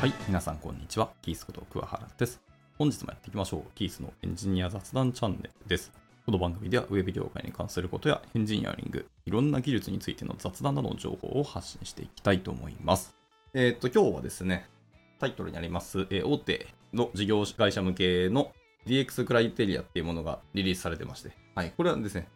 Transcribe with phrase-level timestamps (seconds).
[0.00, 1.10] はい、皆さんこんにちは。
[1.20, 2.40] キースこと桑原です。
[2.78, 3.62] 本日もやっていきましょう。
[3.74, 5.92] キースのエンジニア雑談チャンネルです。
[6.24, 13.14] この番組ではウェブ業界に関することやエンジニアリング、いろんな技術についての雑談などの情報を発信していきたいと思います。
[13.52, 14.70] えっ、と、今日はですね、
[15.18, 18.52] タイトルにあります、えー大手の事業会社向けの
[18.86, 22.26] DX クライテリアっていうものがリリースされてまして、はい、これはですね、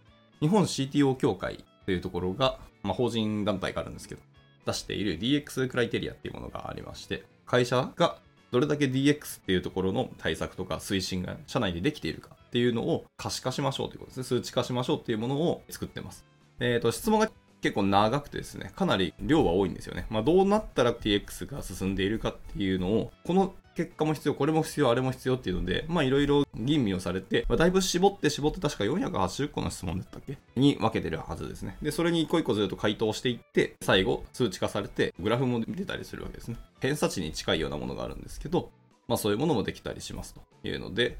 [0.40, 4.20] 日本 CTO 協会というところが、まあ、法人団体があるんですけど、
[4.66, 8.18] 出している DX クライテリアっていうものがありまして、会社が
[8.50, 14.24] どれだけ DX っていうところの対策とか推進が社内でできているかっていうのを可視化しましょうということですね。
[14.24, 16.24] 数値化しましょうっていうものを作ってます。
[16.60, 17.30] えっ、と、質問が
[17.64, 20.04] 結構長くてですね、かなり量は多いんですよね。
[20.10, 30.36] まあ、どうなったら DX が進んでいるかっていうのを、この結果も必要、これも必要、あれも必要っていうので、まあいろいろ吟味をされて、まあ、だいぶ絞って絞って確か480個の質問だったっけ？
[30.56, 31.78] に分けてるはずですね。
[31.80, 36.58] で、それに一個一個ずっと回答していって、最後数値化されて、グラフも出たりするわけですね。
[36.80, 38.70] 偏差値に近いようなものがあるんですけど、
[39.08, 41.16] まあそういうものもできたりしますというので、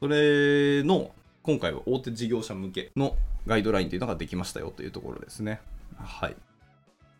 [0.00, 1.10] それの
[1.42, 3.16] 今回は大手事業者向けの
[3.46, 5.60] ガイドラインというのができましたよというところですね。
[5.96, 6.36] はい。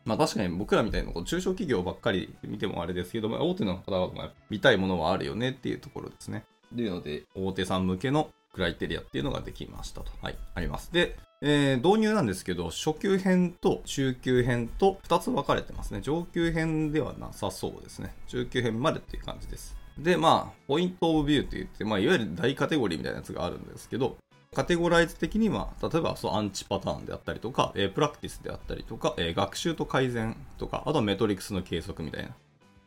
[0.04, 6.44] まあ確かに僕らみたいなこう中小企業ばっかり見てもあれですけど、まあ、大手の方々が見たいものはあるよねっていうところですね。
[6.74, 10.10] というので、大手さん向けのクライテリアっていうのができましたと。
[10.22, 10.92] はい、あります。
[10.92, 16.00] で、えー導入なんですけど、初級編と中級編と2つ分かれてますね。
[16.00, 18.14] 上級編ではなさそうですね。
[18.28, 19.76] 中級編までっていう感じです。
[19.98, 24.16] で、まあ、ポイントオブビューって言って、まあ、いわゆる大カテゴリーみたいなやつがあるんですけど、
[24.56, 32.30] カテゴライズ的には、例えばそうアンチパターンであったりとか、えープラクティスであったりとか、えー学習と改善とか、あとはメトリクスの計測みたいな、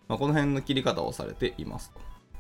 [0.08, 1.92] まあ、この辺の切り方をされています。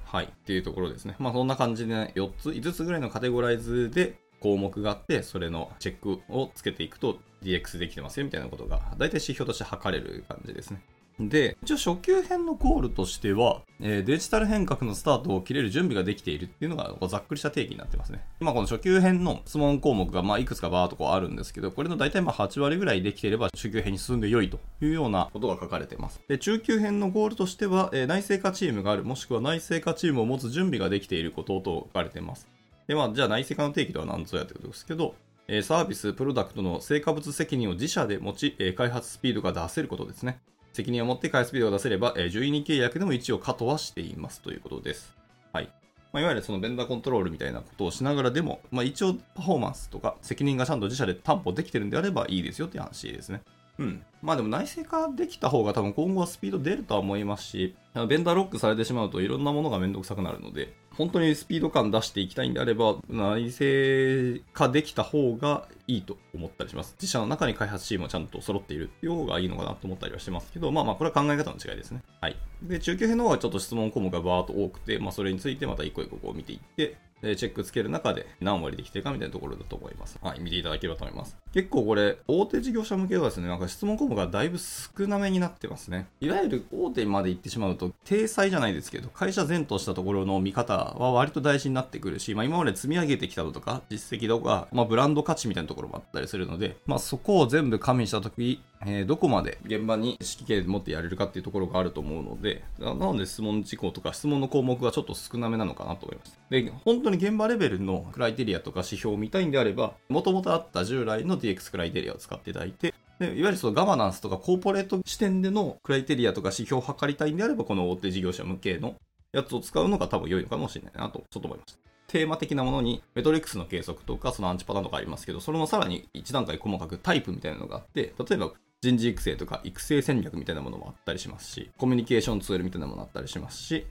[0.03, 0.25] はい。
[0.25, 1.15] っていうところですね。
[1.19, 10.81] まあそんな感じで、ね、4つ、5つぐらいのカテゴライズで項目があって、それのチェックをつけていくと DX できてますよみたいなことが、大体指標として測れる感じですね。
[11.19, 18.25] で、一応初級編のゴールとしては、えーデジタル変革のスタートを切れる準備ができているっていうのがざっくりした定義になってますね。
[18.39, 26.21] 今この初級編の質問項目がまあいくつかバーっとこうあるんですけど、これの大体まあ8割ぐらいできていれば中級編に進んで良いというようなことが書かれています。
[26.27, 32.47] で、中級編のゴールとしては、えー内製化チームがある、もしくは内製化チームを持つ準備ができていることと書かれています。
[32.87, 35.13] で、まあ、じゃあ内製化の定義とは何ぞやということですけど、
[35.61, 40.39] サービス、プロダクトの成果物責任を自社で持ち、開発スピードが出せることですね。
[40.73, 45.15] 責任を持って開発ビデオを出せれば、えー、12契約でも一応カットはしていますということです。
[45.51, 45.69] はい。
[46.11, 53.41] まあ、いわゆるそのベンダーコントロールみたいなことをしながらでも、まあ、一応パフォーマンスとか責任がちゃんと自社で担保できてるんであればいいですよっていう話ですね。
[53.77, 54.03] うん。
[54.21, 57.75] まあでも内製化できた方が多分今後はスピード出るとは思いますし、
[58.07, 66.95] ベンダーロックされてしまうといろんなものがめんどくさくなるので、本当にスピード感出していきたいんであれば、内製化できた方がいいと思ったりします。
[66.99, 72.01] 自社の中に開発チームはちゃんと揃っているっていう方がいいのかなと思ったりはしてますけど、まあまあこれは考え方の違いですね。
[72.19, 72.35] はい。
[72.63, 80.17] で、中級編の方はちょっと質問項目がバーっと多くて、まあそれについてまた一個一個こう見ていって、チェックつける中で何割できてるかみたいなところだと思います。
[80.21, 81.37] はい、見ていただければと思います。
[81.53, 86.07] 結構これ、大手事業者向けはですね、なんか質問項目がだいぶ少なめになってますね。
[86.19, 106.39] いわゆる大手まで行ってしまうと、体裁じゃないですけど、会社前としたところの見方は割と大事になってくるし、まあ今まで積み上げてきたのとか、実績とか、まあブランド価値みたいなところもあったりするので、まあそこを全部加味したとき、えーどこまで現場に指揮系で持ってやれるかっていうところがあると思うので、なので質問事項とか質問の項目がちょっと少なめなのかなと思います。
[106.49, 118.95] で、本当に現場レベルのクライテリアとか指標を見たいんであれば、もともとあった従来の DX クライテリアを使っていただいて、でいわゆるそのガバナンスとかコーポレート視点でのクライテリアとか指標を測りたいんであれば、この大手事業者向けの
[119.33, 121.79] やつを使うのが多分良いのかもしれないなと、ちょっと思いました。
[122.07, 133.85] テーマ的なものにメトリックスの計測とかそのアンチパターンとかありますけど、それのさらに一段階細かくタイプみたいなのがあって、例えば人事育成とか育成戦略みたいなものもあったりしますし、コミュニケーションツールみたいなものもあったりしますし、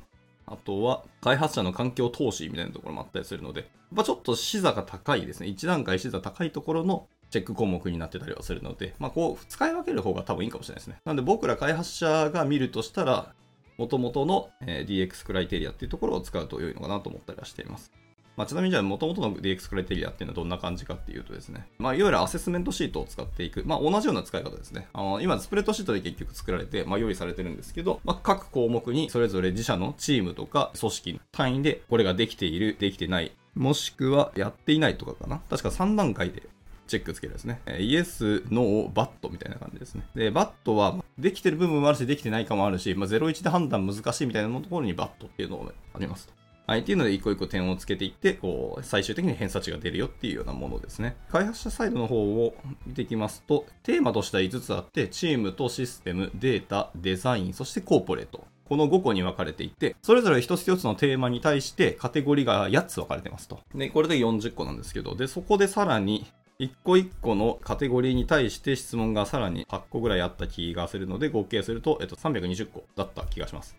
[0.46, 5.46] あとは開発者の環境投資みたいなところもあったりするので、やっぱちょっと視座が高いですね。
[5.46, 10.96] 一段階視座高いところのチェック項目になってたりはするので、まあこう使い分ける方が多分いいかもしれないですね。
[11.04, 13.32] なので僕ら開発者が見るとしたら、
[13.78, 17.92] 元々のえ DX クライテリアっていうところを使うと良いのかなと思ったりはしています。
[18.38, 24.86] まあ、ちなみにじゃあ元々の DX クライテリアっていうのはどんな感じかっていうとですね、まあ、いわゆるアセスメントシートを使っていく、まあ、同じような使い方ですね。
[24.92, 35.40] あの今、スプレッドシートで結局作られて、まあ、用意されてるんですけど、まあ、各項目にそれぞれ自社のチームとか組織の単位でこれができている、できてない、もしくはやっていないとかかな。
[35.50, 36.44] 確か3段階で
[36.88, 37.60] チェックつけるですね。
[37.78, 40.02] yes、no、but みたいな感じですね。
[40.14, 46.32] で、 but は、できてる部分もあるし、できてないかもあるし、まあ、01で判断難しいみたいなところに but っていうのがありますと。
[46.66, 46.80] はい。
[46.80, 51.16] っていうので、一個一個点をつけていって、こう、最終的に偏差値が出るよっていうようなものですね。
[51.30, 52.54] 開発者サイドの方を
[52.86, 58.44] 見ていきますと、テーマとしては5つあって、チームとシステム、データ、デザイン、そしてコーポレート。
[58.68, 63.60] この5個に分かれていて、それぞれ一つ一つのテーマに対してカテゴリーが8つ分かれてますと。
[63.74, 66.26] で、これで40個なんですけど、で、そこでさらに、
[66.60, 73.76] 一個一個のカテゴリーに対して質問がさらに8個ぐらいあった気がするので、合計すると、えっと、320個だった気がします。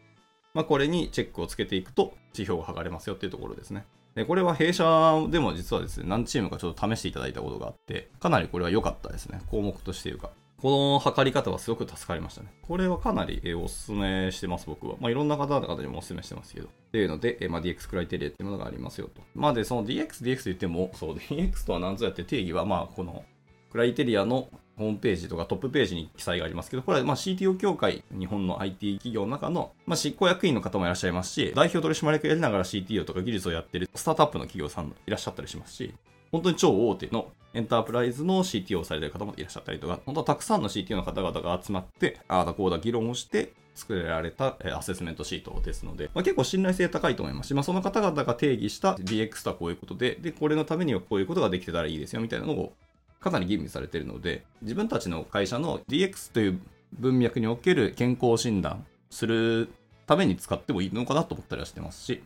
[0.53, 3.85] まあ、これにチェックをつけていくと、指標が剥がれますよっていうところですね。
[4.15, 9.41] で、これは弊社でも実はですね、何チームかちょっと試していただいたことがあって、かなりこれは良かったですね。
[9.47, 10.29] 項目としていうか。
[10.61, 12.49] この測り方はすごく助かりましたね。
[12.61, 14.95] これはかなりお勧めしてます、僕は。
[14.99, 16.67] まあ、いろんな方々にもお勧めしてますけど。
[16.67, 19.21] っていうので、まあ、DX クライテリアっていうものがありますよと。
[19.35, 23.23] まあ、で、その DX、DX と言っても、そう、DX とは何ぞやって定義は、まあ、この
[23.71, 35.93] クライテリアのホームページとかトップページに記載がありますけど、これはま CTO 協会、日本の IT 企業の中の、ま執行役員の方もいらっしゃいますし、代表取締役やりながら CTO とか技術をやってるスタートアップの企業さんいらっしゃったりしますし、
[36.31, 47.47] 本当に超大手のエンタープライズの CTO をされてる方もいらっしゃったりとか、本当はたくさんの CTO の方々が集まって、ああだこうだ議論をして作られたアセスメントシートですので、まあ、結構信頼性高いと思います。
[47.47, 52.73] し、まあ、その方々が定義した DX とはこういうことで、で、これのためにはこういうことができてたらいいですよみたいなのを
[53.19, 56.59] かなり吟味されているので、自分たちの会社の DX という
[56.93, 59.69] 文脈における健康診断する
[60.05, 62.23] ために使ってもいいのかなと思ったりはしてますし、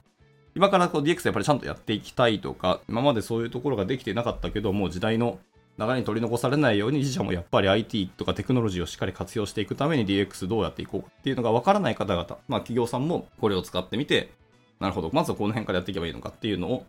[0.55, 5.39] 今からこう DX やっぱりちゃんとやっていきたいとか、今までそういうところができてなかったけど、もう時代の
[5.79, 14.29] 流れに取り残されないように自社もやっぱり IT とかテクノロジーをしっかり活用していくために DX どうやっていこうかっていうのがわからない方々、まあ企業さんもこれを使ってみて、
[14.79, 16.85] なるほど、まずはこの辺からやっていけばいいのかっていうのを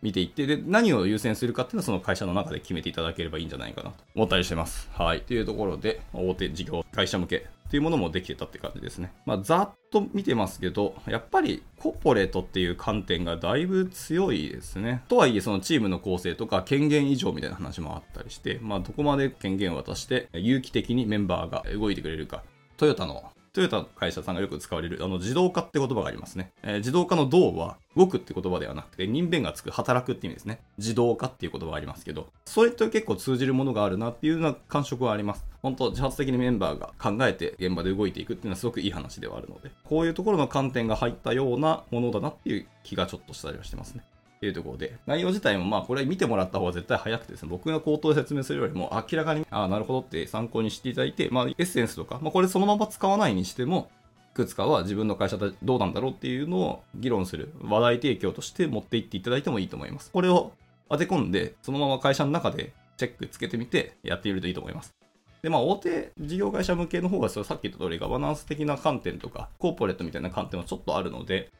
[0.00, 4.90] 見ていって、で、何を優先するかっていうのはその会社の中で決めていただければいいんじゃないかなと思ったりしてます。
[4.94, 5.20] はい。
[5.20, 9.14] というところで、大手事業会社向けっていうものもできてたって感じですね。
[9.24, 15.02] まあ、ざっと見てますけど、やっぱりコーポレートっていう観点がだいぶ強いですね。
[15.08, 22.42] とはいえ、そのチームの構成とか権限以上みたいな話もあったりして、まあ、どこまで権限を渡して有機的にメンバーが動いてくれるか。
[22.76, 26.52] トヨタのトヨタの会社さんがよく使われる、あの、自動化って言葉がありますね。
[26.62, 30.60] えー、自動化の動は、動くって言葉ではなくて、人弁がつく、働くって意味ですね。
[30.78, 35.44] 自動化っていう言葉がありますけど、それと結構通じるものがあるなっていうような感触はあります。
[35.60, 44.02] 本当自発的にメンバーが考えて現場で動いていくっていうのはすごくいい話ではあるので、こういうところの観点が入ったようなものだなっていう気がちょっとしたりはしてますね。
[44.46, 53.90] いうところで、内容自体もまあこれ見てもらった方が絶対早くてですね、僕が口頭で説明するよりも明らかに、ああ、なるほどって参考にしていただいて、まあエッセンスとか、まあこれそのまま使わないにしても、
[54.32, 60.10] いくつかは自分の会社でどうなんだろうっていうのを議論する話題提供として持っていっていただいてもいいと思います。
[60.10, 60.52] これを
[60.88, 64.94] 当て込んで、そのまま会社の中でチェックつけてみてやってみるといいと思います。
[65.42, 71.50] で、まあ、大手事業会社向けの方が、さっき言った通りガバナンス的な観点とか、コーポレートみたいな観点はちょっとあるので、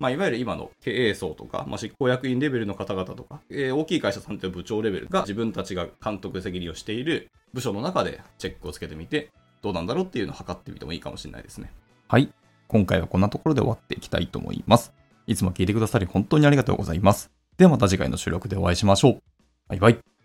[0.00, 9.30] まあ、いわゆる今の経営層とか、まあ、執行役員レベルの方々とか、えー、大きい会社さんという部長レベルが自分たちが監督責任をしている部署の中でチェックをつけてみて、
[9.60, 11.70] どうなんだろうっていうのを測ってみてもいいかもしれないですね。
[12.08, 12.32] はい。
[12.66, 14.94] 今回はこんなところで終わっていきたいと思います。
[15.26, 17.30] いつも聞いてくださり本当にありがとうございます。
[17.58, 19.22] ではまた次回の収録でお会いしましょう。
[19.68, 20.19] バイバイ。